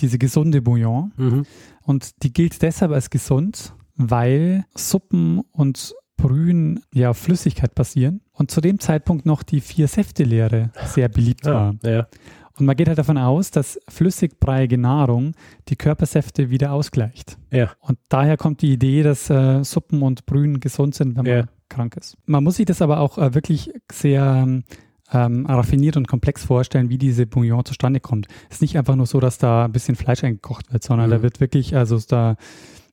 [0.00, 1.12] diese gesunde Bouillon.
[1.16, 1.46] Mhm.
[1.84, 8.50] Und die gilt deshalb als gesund, weil Suppen und Brühen ja auf Flüssigkeit basieren und
[8.50, 11.76] zu dem Zeitpunkt noch die Vier-Säfte-Lehre sehr beliebt war.
[11.82, 12.08] Ja.
[12.58, 15.32] Und man geht halt davon aus, dass flüssigbreiige Nahrung
[15.68, 17.38] die Körpersäfte wieder ausgleicht.
[17.50, 17.72] Ja.
[17.80, 21.44] Und daher kommt die Idee, dass äh, Suppen und Brühen gesund sind, wenn man ja.
[21.68, 22.16] krank ist.
[22.24, 24.64] Man muss sich das aber auch äh, wirklich sehr ähm,
[25.08, 28.26] raffiniert und komplex vorstellen, wie diese Bouillon zustande kommt.
[28.48, 31.12] Es ist nicht einfach nur so, dass da ein bisschen Fleisch eingekocht wird, sondern mhm.
[31.12, 32.36] da wird wirklich, also da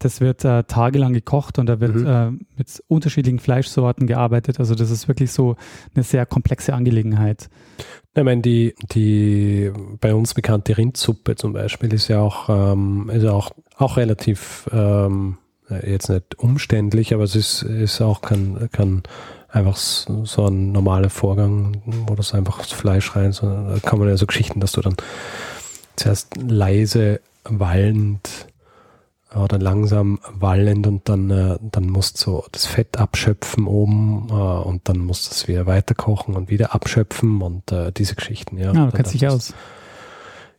[0.04, 2.06] das wird äh, tagelang gekocht und da wird mhm.
[2.06, 4.60] äh, mit unterschiedlichen Fleischsorten gearbeitet.
[4.60, 5.56] Also das ist wirklich so
[5.96, 7.50] eine sehr komplexe Angelegenheit.
[8.16, 13.26] Ich meine, die, die bei uns bekannte Rindsuppe zum Beispiel ist ja auch, ähm, ist
[13.26, 15.38] auch, auch relativ ähm,
[15.86, 19.04] jetzt nicht umständlich, aber es ist, ist auch kann, kann
[19.54, 24.10] einfach so ein normaler Vorgang, wo das einfach das Fleisch rein, so, da kann man
[24.10, 24.96] ja so Geschichten, dass du dann
[25.96, 28.48] zuerst leise wallend
[29.36, 34.34] oder langsam wallend und dann, äh, dann musst du so das Fett abschöpfen oben äh,
[34.34, 38.74] und dann musst du es wieder weiterkochen und wieder abschöpfen und äh, diese Geschichten, ja.
[38.74, 39.54] Ja, du kennst dich aus.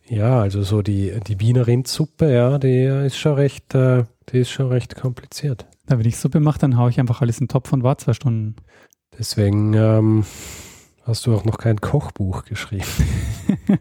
[0.07, 4.49] Ja, also so die, die Wiener Rindsuppe, ja, die ist schon recht, äh, die ist
[4.49, 5.67] schon recht kompliziert.
[5.89, 8.05] Ja, wenn ich Suppe mache, dann haue ich einfach alles in den Topf und warte
[8.05, 8.55] zwei Stunden.
[9.17, 10.25] Deswegen ähm,
[11.03, 12.85] hast du auch noch kein Kochbuch geschrieben.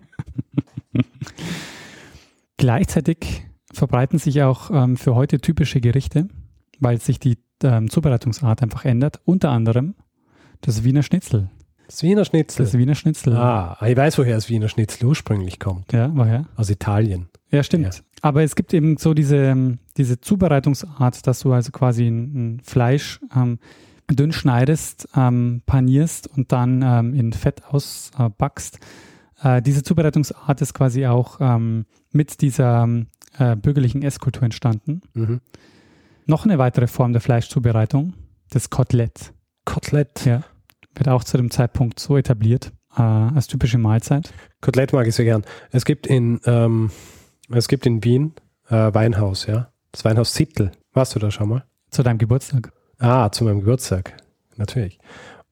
[2.57, 6.29] Gleichzeitig verbreiten sich auch ähm, für heute typische Gerichte,
[6.79, 9.21] weil sich die ähm, Zubereitungsart einfach ändert.
[9.25, 9.95] Unter anderem
[10.61, 11.51] das Wiener Schnitzel.
[11.87, 12.65] Das Wiener Schnitzel?
[12.65, 13.37] Das Wiener Schnitzel.
[13.37, 15.93] Ah, ich weiß, woher das Wiener Schnitzel ursprünglich kommt.
[15.93, 16.47] Ja, woher?
[16.57, 17.29] Aus Italien.
[17.51, 17.95] Ja, stimmt.
[17.95, 18.01] Ja.
[18.23, 23.21] Aber es gibt eben so diese, ähm, diese Zubereitungsart, dass du also quasi ein, Fleisch
[23.37, 23.59] ähm,
[24.11, 28.79] dünn schneidest, ähm, panierst und dann ähm, in Fett ausbackst.
[29.43, 32.89] Äh, diese Zubereitungsart ist quasi auch ähm, mit dieser
[33.39, 35.03] äh, bürgerlichen Esskultur entstanden.
[35.13, 35.41] Mhm.
[36.27, 38.15] Noch eine weitere Form der Fleischzubereitung,
[38.51, 39.33] das Kotelett.
[39.65, 40.25] Kotelett?
[40.25, 40.45] Ja.
[40.95, 44.33] Wird auch zu dem Zeitpunkt so etabliert äh, als typische Mahlzeit.
[44.61, 45.45] Kotelett mag ich sehr gern.
[45.71, 46.91] Es gibt in, ähm,
[47.51, 48.35] es gibt in Wien
[48.69, 49.71] äh, Weinhaus, ja.
[49.93, 50.73] Das Weinhaus Sittel.
[50.93, 51.65] Warst du da schon mal?
[51.91, 52.73] Zu deinem Geburtstag.
[52.99, 54.17] Ah, zu meinem Geburtstag.
[54.57, 54.99] Natürlich.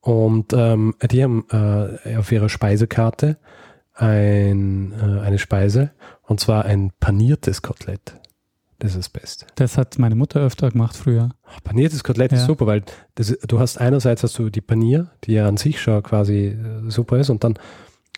[0.00, 3.38] Und ähm, die haben äh, auf ihrer Speisekarte
[3.94, 8.16] ein, äh, eine Speise und zwar ein paniertes Kotelett.
[8.83, 9.47] Das ist das Beste.
[9.55, 11.31] Das hat meine Mutter öfter gemacht früher.
[11.45, 12.38] Ach, paniertes Kotelett ja.
[12.38, 12.83] ist super, weil
[13.14, 16.90] das, du hast einerseits hast du die Panier, die ja an sich schon quasi äh,
[16.90, 17.55] super ist, und dann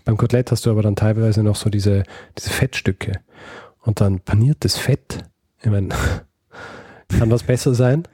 [0.06, 2.04] beim Kotelett hast du aber dann teilweise noch so diese,
[2.38, 3.12] diese Fettstücke.
[3.80, 5.18] Und dann paniertes Fett.
[5.60, 5.90] Ich meine,
[7.10, 8.04] kann was besser sein?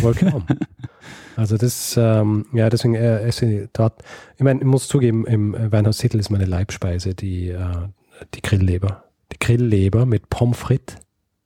[0.00, 0.44] Wohl kaum.
[1.36, 4.02] Also das, ähm, ja, deswegen äh, esse ich dort.
[4.36, 7.88] Ich meine, ich muss zugeben, im Weinhaus Sittel ist meine Leibspeise die, äh,
[8.34, 9.04] die Grillleber.
[9.32, 10.96] Die Grillleber mit Pommes frites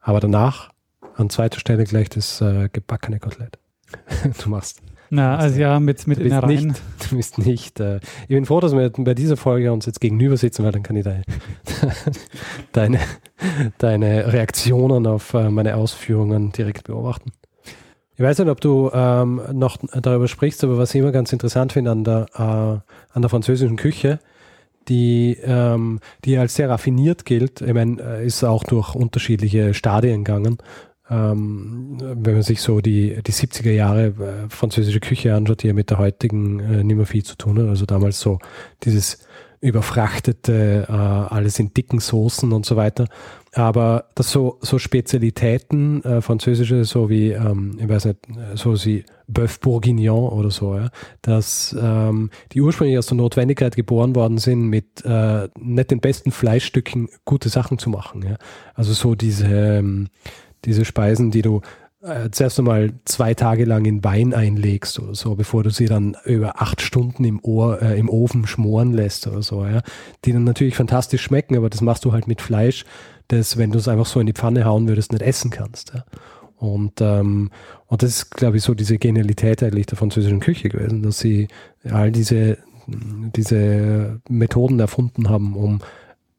[0.05, 0.71] aber danach
[1.17, 3.59] an zweiter Stelle gleich das äh, gebackene Kotelett.
[4.43, 4.83] du machst.
[5.11, 6.67] Na, also ja, mit, mit du bist Innereien.
[6.69, 7.81] Nicht, du bist nicht.
[7.81, 10.83] Äh, ich bin froh, dass wir bei dieser Folge uns jetzt gegenüber sitzen, weil dann
[10.83, 11.23] kann ich deine,
[12.73, 12.99] deine,
[13.79, 17.33] deine Reaktionen auf äh, meine Ausführungen direkt beobachten.
[18.17, 21.73] Ich weiß nicht, ob du ähm, noch darüber sprichst, aber was ich immer ganz interessant
[21.73, 22.41] finde an der, äh,
[23.17, 24.21] an der französischen Küche,
[24.89, 27.61] die, ähm, die als sehr raffiniert gilt.
[27.61, 30.59] Ich meine, äh, ist auch durch unterschiedliche Stadien gegangen.
[31.11, 35.75] Ähm, wenn man sich so die, die 70er Jahre äh, französische Küche anschaut, die ja
[35.75, 37.69] mit der heutigen äh, nicht mehr viel zu tun hat.
[37.69, 38.39] Also damals so
[38.85, 39.19] dieses
[39.61, 43.07] überfrachtete, äh, alles in dicken Soßen und so weiter.
[43.55, 48.19] Aber das so, so Spezialitäten, äh, französische, so wie, ähm, ich weiß nicht,
[48.55, 50.91] so wie Bœuf Bourguignon oder so, ja,
[51.23, 56.33] dass ähm, die ursprünglich aus der Notwendigkeit geboren worden sind, mit äh, nicht den besten
[56.33, 58.23] Fleischstücken gute Sachen zu machen.
[58.23, 58.37] Ja.
[58.75, 60.09] Also so diese, ähm,
[60.65, 61.61] diese Speisen, die du
[62.05, 66.17] äh, zuerst einmal zwei Tage lang in Wein einlegst oder so, bevor du sie dann
[66.25, 69.83] über acht Stunden im, Ohr, äh, im Ofen schmoren lässt oder so, ja,
[70.25, 72.85] die dann natürlich fantastisch schmecken, aber das machst du halt mit Fleisch,
[73.29, 75.95] das, wenn du es einfach so in die Pfanne hauen würdest, nicht essen kannst.
[75.95, 76.05] Ja.
[76.57, 77.51] Und, ähm,
[77.87, 81.49] und das ist, glaube ich, so diese Genialität eigentlich der französischen Küche gewesen, dass sie
[81.91, 85.81] all diese, diese Methoden erfunden haben, um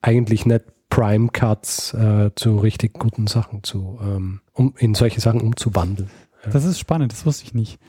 [0.02, 5.42] eigentlich nicht Prime Cuts äh, zu richtig guten Sachen zu, ähm, um in solche Sachen
[5.42, 6.10] umzuwandeln.
[6.46, 6.52] Ja.
[6.52, 7.80] Das ist spannend, das wusste ich nicht.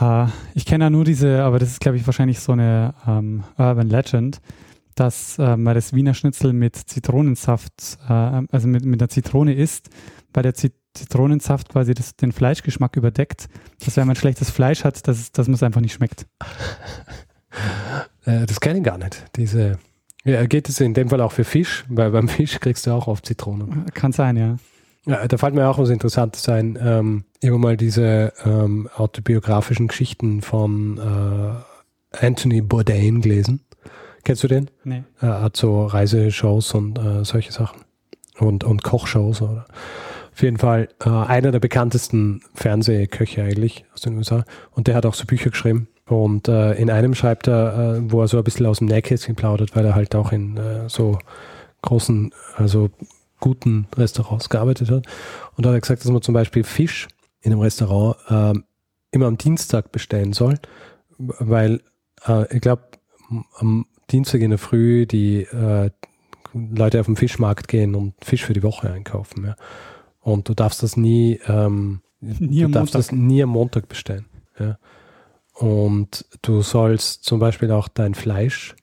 [0.00, 3.44] Uh, ich kenne ja nur diese, aber das ist, glaube ich, wahrscheinlich so eine ähm,
[3.56, 4.40] Urban Legend,
[4.96, 9.90] dass äh, man das Wiener Schnitzel mit Zitronensaft, äh, also mit, mit der Zitrone isst,
[10.32, 13.48] weil der Zit Zitronensaft quasi das, den Fleischgeschmack überdeckt,
[13.84, 16.26] dass wenn man schlechtes Fleisch hat, dass, dass man es einfach nicht schmeckt.
[18.24, 19.24] Äh, das kenne ich gar nicht.
[19.36, 19.78] Diese,
[20.24, 23.06] ja, geht es in dem Fall auch für Fisch, weil beim Fisch kriegst du auch
[23.06, 23.86] oft Zitronen.
[23.94, 24.56] Kann sein, ja.
[25.06, 26.78] Ja, da fällt mir auch was Interessantes ein.
[26.80, 33.60] Ähm, immer mal diese ähm, autobiografischen Geschichten von äh, Anthony Bourdain gelesen.
[34.24, 34.70] Kennst du den?
[34.84, 35.04] Nee.
[35.20, 37.82] Er hat so Reiseshows und äh, solche Sachen.
[38.38, 39.42] Und, und Kochshows.
[39.42, 39.66] Oder?
[40.32, 44.44] Auf jeden Fall äh, einer der bekanntesten Fernsehköche eigentlich aus den USA.
[44.70, 45.88] Und der hat auch so Bücher geschrieben.
[46.06, 49.36] Und äh, in einem schreibt er, äh, wo er so ein bisschen aus dem Nähkästchen
[49.36, 51.18] plaudert, weil er halt auch in äh, so
[51.82, 52.90] großen, also
[53.40, 55.06] guten Restaurants gearbeitet hat.
[55.56, 57.08] Und da hat er gesagt, dass man zum Beispiel Fisch
[57.40, 58.60] in einem Restaurant äh,
[59.12, 60.58] immer am Dienstag bestellen soll,
[61.18, 61.80] weil
[62.26, 62.82] äh, ich glaube,
[63.56, 65.90] am Dienstag in der Früh die äh,
[66.52, 69.44] Leute auf den Fischmarkt gehen und Fisch für die Woche einkaufen.
[69.44, 69.56] Ja.
[70.20, 73.10] Und du darfst das nie, ähm, nie du darfst Montag.
[73.10, 74.26] das nie am Montag bestellen.
[74.58, 74.78] Ja.
[75.54, 78.74] Und du sollst zum Beispiel auch dein Fleisch,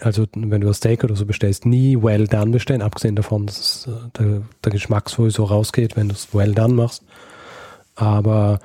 [0.00, 3.86] also wenn du ein Steak oder so bestellst, nie well done bestellen, abgesehen davon, dass
[3.86, 7.04] äh, der, der Geschmack sowieso rausgeht, wenn du es well done machst.
[7.94, 8.58] Aber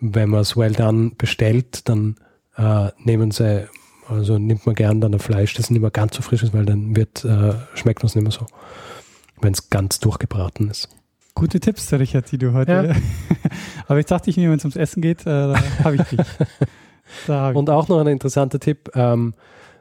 [0.00, 2.16] wenn man es well done bestellt, dann
[2.56, 3.68] äh, nehmen sie
[4.08, 6.64] also nimmt man gern dann ein Fleisch, das nicht mehr ganz so frisch ist, weil
[6.64, 8.46] dann wird, äh, schmeckt man es nicht mehr so,
[9.40, 10.88] wenn es ganz durchgebraten ist.
[11.38, 12.72] Gute Tipps, Richard, die du heute.
[12.72, 12.94] Ja.
[13.86, 16.20] Aber ich dachte ich mir, wenn es ums Essen geht, äh, habe ich dich.
[17.28, 19.34] Hab Und auch noch ein interessanter Tipp, ähm,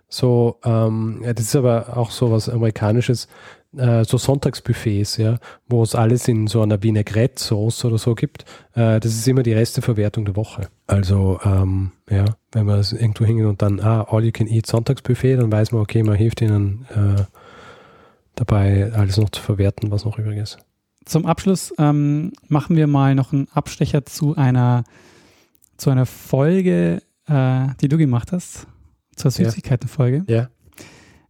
[0.07, 3.27] so, ähm, ja, das ist aber auch so was Amerikanisches,
[3.75, 8.45] äh, so Sonntagsbuffets, ja, wo es alles in so einer Vinaigrette-Sauce oder so gibt.
[8.75, 10.69] Äh, das ist immer die Resteverwertung der Woche.
[10.85, 15.37] Also, ähm, ja, wenn man irgendwo hingeht und dann, ah, all you can eat Sonntagsbuffet,
[15.37, 17.23] dann weiß man, okay, man hilft ihnen äh,
[18.35, 20.59] dabei, alles noch zu verwerten, was noch übrig ist.
[21.07, 24.83] Zum Abschluss ähm, machen wir mal noch einen Abstecher zu einer,
[25.77, 28.67] zu einer Folge, äh, die du gemacht hast,
[29.15, 30.25] zur Süßigkeitenfolge.
[30.27, 30.49] Ja.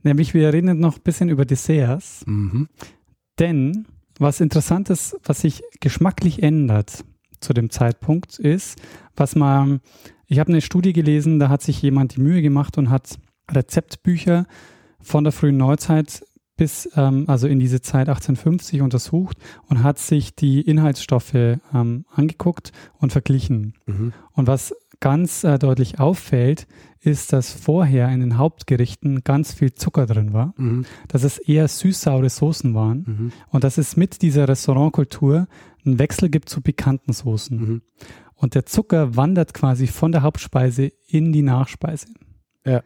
[0.02, 2.24] Nämlich, wir reden noch ein bisschen über Desserts.
[2.26, 2.70] Mhm.
[3.38, 3.86] Denn
[4.18, 7.06] was interessant ist, was sich geschmacklich ändert,
[7.40, 8.82] zu dem Zeitpunkt ist,
[9.16, 9.82] was man,
[10.26, 13.20] ich habe eine Studie gelesen, da hat sich jemand die Mühe gemacht und hat
[13.52, 14.48] Rezeptbücher
[15.02, 16.26] von der frühen Neuzeit
[16.58, 19.38] bis, ähm, also in diese Zeit 1850 untersucht
[19.70, 23.76] und hat sich die Inhaltsstoffe ähm, angeguckt und verglichen.
[23.86, 24.14] Mhm.
[24.34, 26.68] Und was ganz äh, deutlich auffällt,
[27.00, 30.86] ist, dass vorher in den Hauptgerichten ganz viel Zucker drin war, mhm.
[31.08, 33.32] dass es eher süß-saure Soßen waren mhm.
[33.50, 35.48] und dass es mit dieser Restaurantkultur
[35.86, 37.58] einen Wechsel gibt zu pikanten Soßen.
[37.58, 37.82] Mhm.
[38.36, 42.08] Und der Zucker wandert quasi von der Hauptspeise in die Nachspeise.
[42.66, 42.84] Ja.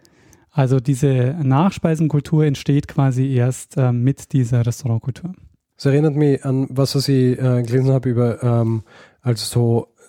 [0.51, 5.33] Also diese Nachspeisenkultur entsteht quasi erst äh, mit dieser Restaurantkultur.
[5.77, 8.83] Das erinnert mich an was, was ich äh, gelesen habe über ähm,
[9.21, 9.45] also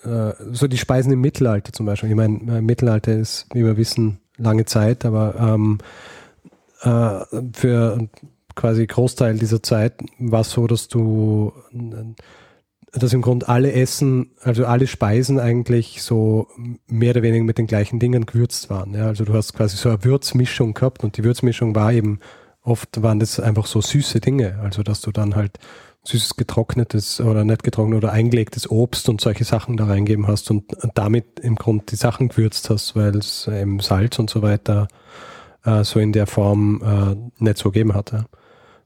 [0.03, 2.11] so, äh, so die Speisen im Mittelalter zum Beispiel.
[2.11, 5.79] Ich meine, äh, Mittelalter ist, wie wir wissen, lange Zeit, aber ähm,
[6.83, 7.21] äh,
[7.53, 8.09] für
[8.55, 11.53] quasi Großteil dieser Zeit war es so, dass du
[12.93, 16.49] dass im Grunde alle Essen, also alle Speisen eigentlich so
[16.87, 18.95] mehr oder weniger mit den gleichen Dingen gewürzt waren.
[18.95, 19.07] Ja?
[19.07, 22.21] Also du hast quasi so eine Würzmischung gehabt und die Würzmischung war eben,
[22.63, 24.59] oft waren das einfach so süße Dinge.
[24.63, 25.59] Also dass du dann halt
[26.05, 30.65] süßes getrocknetes oder nicht getrocknetes oder eingelegtes Obst und solche Sachen da reingeben hast und,
[30.95, 34.89] damit im Grunde die Sachen gewürzt hast, weil es eben Salz und so weiter
[35.65, 38.27] äh, so in der Form äh, nicht so gegeben hatte.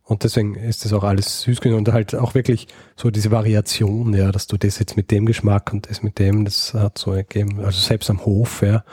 [0.06, 4.30] Und deswegen ist das auch alles süß und halt auch wirklich so diese Variation, ja,
[4.30, 7.58] dass du das jetzt mit dem Geschmack und das mit dem, das hat so gegeben,
[7.58, 8.84] also selbst am Hof, ja.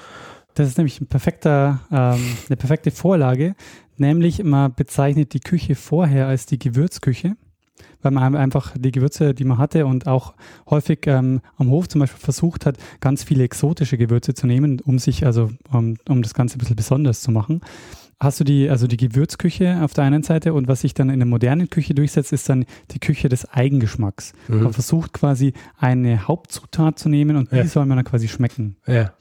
[0.55, 3.55] Das ist nämlich ein perfekter, ähm, eine perfekte Vorlage,
[3.95, 7.35] nämlich man bezeichnet die Küche vorher als die Gewürzküche,
[8.01, 10.33] weil man einfach die Gewürze, die man hatte und auch
[10.67, 14.97] häufig ähm, am Hof zum Beispiel versucht hat, ganz viele exotische Gewürze zu nehmen, um
[14.97, 17.61] sich also, um, um das Ganze ein bisschen besonders zu machen
[18.23, 21.19] hast du die, also die Gewürzküche auf der einen Seite und was sich dann in
[21.19, 24.33] der modernen Küche durchsetzt, ist dann die Küche des Eigengeschmacks.
[24.47, 24.63] Mhm.
[24.63, 27.65] Man versucht quasi eine Hauptzutat zu nehmen und die ja.
[27.65, 28.77] soll man dann quasi schmecken.
[28.87, 29.13] Ja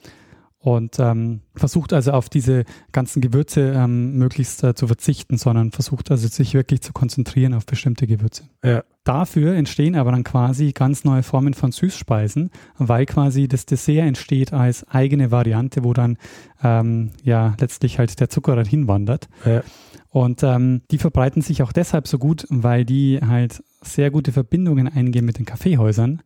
[0.63, 6.13] und ähm, versucht also auf diese ganzen Gewürze ähm, möglichst äh, zu verzichten, sondern versucht
[6.13, 8.45] also sich wirklich zu konzentrieren auf bestimmte Gewürze.
[8.65, 8.85] Ja.
[9.03, 14.53] Dafür entstehen aber dann quasi ganz neue Formen von Süßspeisen, weil quasi das Dessert entsteht
[14.53, 16.17] als eigene Variante, wo dann
[16.63, 19.29] ähm, ja letztlich halt der Zucker dann hinwandert.
[19.45, 19.65] Ja.
[20.11, 24.87] Und ähm, die verbreiten sich auch deshalb so gut, weil die halt sehr gute Verbindungen
[24.87, 26.23] eingehen mit den Kaffeehäusern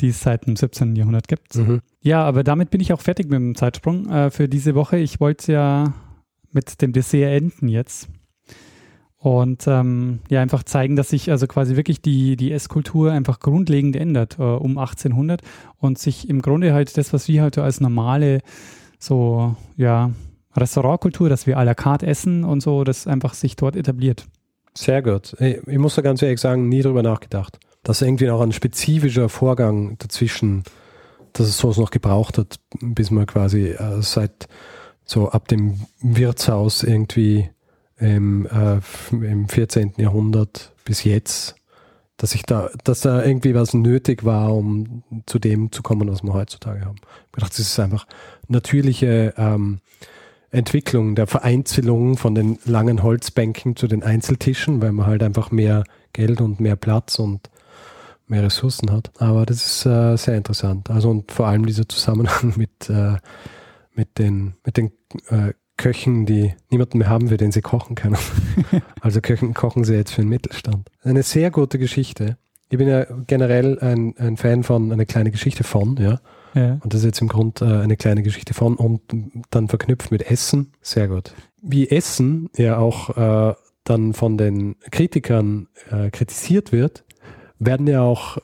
[0.00, 0.96] die es seit dem 17.
[0.96, 1.54] Jahrhundert gibt.
[1.56, 1.80] Mhm.
[2.00, 4.98] Ja, aber damit bin ich auch fertig mit dem Zeitsprung äh, für diese Woche.
[4.98, 5.94] Ich wollte ja
[6.52, 8.08] mit dem Dessert enden jetzt.
[9.16, 13.96] Und ähm, ja, einfach zeigen, dass sich also quasi wirklich die, die Esskultur einfach grundlegend
[13.96, 15.42] ändert äh, um 1800
[15.78, 18.42] und sich im Grunde halt das, was wir halt als normale
[19.00, 20.12] so, ja,
[20.56, 24.26] Restaurantkultur, dass wir à la carte essen und so, das einfach sich dort etabliert.
[24.74, 25.34] Sehr gut.
[25.40, 29.30] Ich, ich muss da ganz ehrlich sagen, nie drüber nachgedacht dass irgendwie auch ein spezifischer
[29.30, 30.62] Vorgang dazwischen,
[31.32, 34.46] dass es sowas noch gebraucht hat, bis man quasi äh, seit
[35.06, 37.48] so ab dem Wirtshaus irgendwie
[37.96, 39.94] im, äh, im 14.
[39.96, 41.54] Jahrhundert bis jetzt,
[42.18, 46.22] dass ich da, dass da irgendwie was nötig war, um zu dem zu kommen, was
[46.22, 46.98] wir heutzutage haben.
[47.34, 48.06] Ich dachte, das ist einfach
[48.48, 49.78] natürliche ähm,
[50.50, 55.84] Entwicklung der Vereinzelung von den langen Holzbänken zu den Einzeltischen, weil man halt einfach mehr
[56.12, 57.48] Geld und mehr Platz und
[58.30, 59.10] mehr Ressourcen hat.
[59.18, 60.90] Aber das ist äh, sehr interessant.
[60.90, 63.16] Also und vor allem dieser Zusammenhang mit, äh,
[63.94, 64.92] mit den, mit den
[65.28, 68.18] äh, Köchen, die niemanden mehr haben, für den sie kochen können.
[69.00, 70.90] also Köchen kochen sie jetzt für den Mittelstand.
[71.02, 72.36] Eine sehr gute Geschichte.
[72.68, 76.20] Ich bin ja generell ein, ein Fan von eine kleine Geschichte von, ja.
[76.54, 76.78] ja.
[76.82, 79.00] Und das ist jetzt im Grund äh, eine kleine Geschichte von und
[79.50, 80.72] dann verknüpft mit Essen.
[80.82, 81.32] Sehr gut.
[81.62, 87.04] Wie Essen ja auch äh, dann von den Kritikern äh, kritisiert wird,
[87.58, 88.38] werden ja auch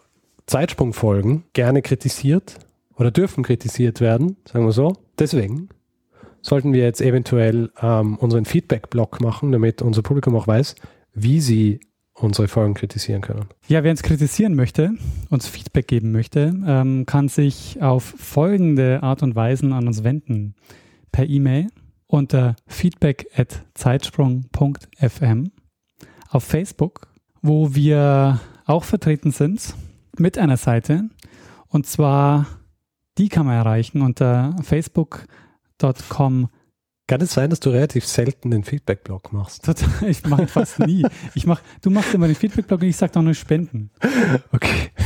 [0.46, 2.58] Zeitsprungfolgen gerne kritisiert
[2.96, 4.96] oder dürfen kritisiert werden, sagen wir so.
[5.18, 5.68] Deswegen
[6.42, 10.74] sollten wir jetzt eventuell ähm, unseren Feedback-Blog machen, damit unser Publikum auch weiß,
[11.14, 11.80] wie sie
[12.12, 13.46] unsere Folgen kritisieren können.
[13.66, 14.92] Ja, wer uns kritisieren möchte,
[15.30, 20.54] uns Feedback geben möchte, ähm, kann sich auf folgende Art und Weisen an uns wenden.
[21.10, 21.68] Per E-Mail
[22.06, 25.50] unter feedback at zeitsprung.fm,
[26.28, 27.08] auf Facebook,
[27.42, 29.74] wo wir auch vertreten sind
[30.16, 31.08] mit einer Seite.
[31.68, 32.46] Und zwar,
[33.18, 36.48] die kann man erreichen unter facebook.com.
[37.06, 39.68] Kann es sein, dass du relativ selten den Feedback-Blog machst?
[40.06, 41.06] Ich mache fast nie.
[41.34, 43.90] Ich mach, du machst immer den Feedback-Blog und ich sage doch nur Spenden.
[44.52, 44.90] Okay.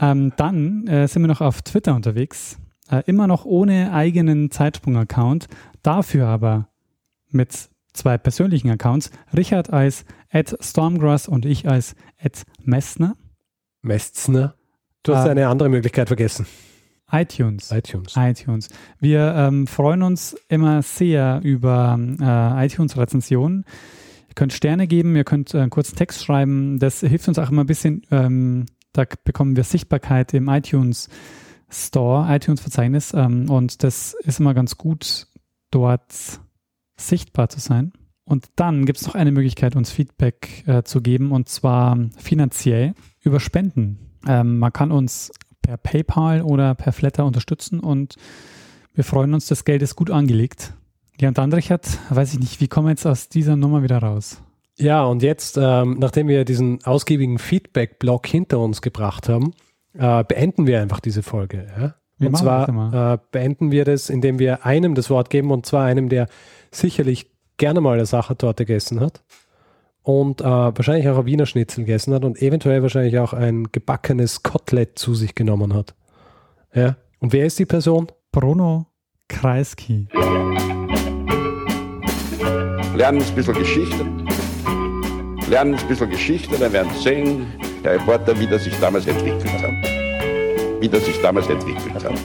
[0.00, 2.58] Ähm, dann äh, sind wir noch auf Twitter unterwegs.
[2.90, 5.46] Äh, immer noch ohne eigenen Zeitsprung-Account.
[5.82, 6.68] Dafür aber
[7.30, 9.10] mit zwei persönlichen Accounts.
[9.34, 10.04] Richard als
[10.60, 11.96] Stormgrass und ich als
[12.62, 13.16] Messner.
[13.80, 14.54] Messner.
[15.02, 16.46] Du hast äh, eine andere Möglichkeit vergessen
[17.14, 17.70] iTunes.
[17.70, 18.14] iTunes.
[18.16, 18.68] iTunes.
[18.98, 23.64] Wir ähm, freuen uns immer sehr über äh, iTunes-Rezensionen.
[24.28, 26.78] Ihr könnt Sterne geben, ihr könnt äh, einen kurzen Text schreiben.
[26.78, 28.02] Das hilft uns auch immer ein bisschen.
[28.10, 31.08] Ähm, da bekommen wir Sichtbarkeit im iTunes
[31.70, 33.12] Store, iTunes-Verzeichnis.
[33.14, 35.28] Ähm, und das ist immer ganz gut,
[35.70, 36.40] dort
[36.96, 37.92] sichtbar zu sein.
[38.24, 42.94] Und dann gibt es noch eine Möglichkeit, uns Feedback äh, zu geben, und zwar finanziell
[43.20, 43.98] über Spenden.
[44.26, 45.30] Ähm, man kann uns
[45.60, 48.16] per PayPal oder per Flatter unterstützen und
[48.94, 50.72] wir freuen uns, das Geld ist gut angelegt.
[51.20, 54.42] Ja, und dann, weiß ich nicht, wie kommen wir jetzt aus dieser Nummer wieder raus?
[54.76, 59.52] Ja, und jetzt, ähm, nachdem wir diesen ausgiebigen Feedback-Block hinter uns gebracht haben,
[59.94, 61.66] äh, beenden wir einfach diese Folge.
[61.78, 61.94] Ja?
[62.18, 65.84] Wir und zwar äh, beenden wir das, indem wir einem das Wort geben, und zwar
[65.84, 66.28] einem, der
[66.70, 69.22] sicherlich gerne mal eine Sachertorte gegessen hat
[70.02, 74.42] und äh, wahrscheinlich auch ein Wiener Schnitzel gegessen hat und eventuell wahrscheinlich auch ein gebackenes
[74.42, 75.94] Kotelett zu sich genommen hat.
[76.74, 76.96] Ja.
[77.20, 78.08] Und wer ist die Person?
[78.30, 78.86] Bruno
[79.28, 80.08] Kreisky.
[82.94, 84.04] Lernen ein bisschen Geschichte.
[85.48, 87.46] Lernen ein bisschen Geschichte, dann werden Sie sehen,
[87.82, 89.93] der Reporter, wie das sich damals entwickelt hat.
[90.80, 92.20] Wie das sich damals entwickelt hat.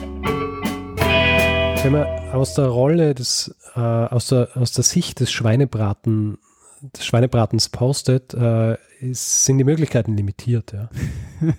[1.82, 6.38] Wenn man aus der Rolle des, äh, aus, der, aus der Sicht des Schweinebraten
[6.82, 10.72] des Schweinebratens postet, äh, ist, sind die Möglichkeiten limitiert.
[10.72, 10.88] Ja.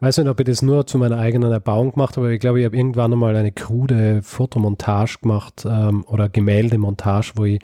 [0.00, 2.60] weiß nicht, ob ich das nur zu meiner eigenen Erbauung gemacht habe, aber ich glaube,
[2.60, 7.60] ich habe irgendwann einmal eine krude Fotomontage gemacht ähm, oder Gemäldemontage, wo ich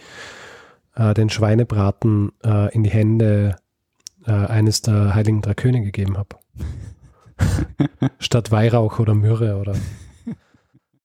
[0.94, 3.56] äh, den Schweinebraten äh, in die Hände
[4.26, 6.36] äh, eines der heiligen drei Könige gegeben habe.
[8.18, 9.75] Statt Weihrauch oder Myrrhe oder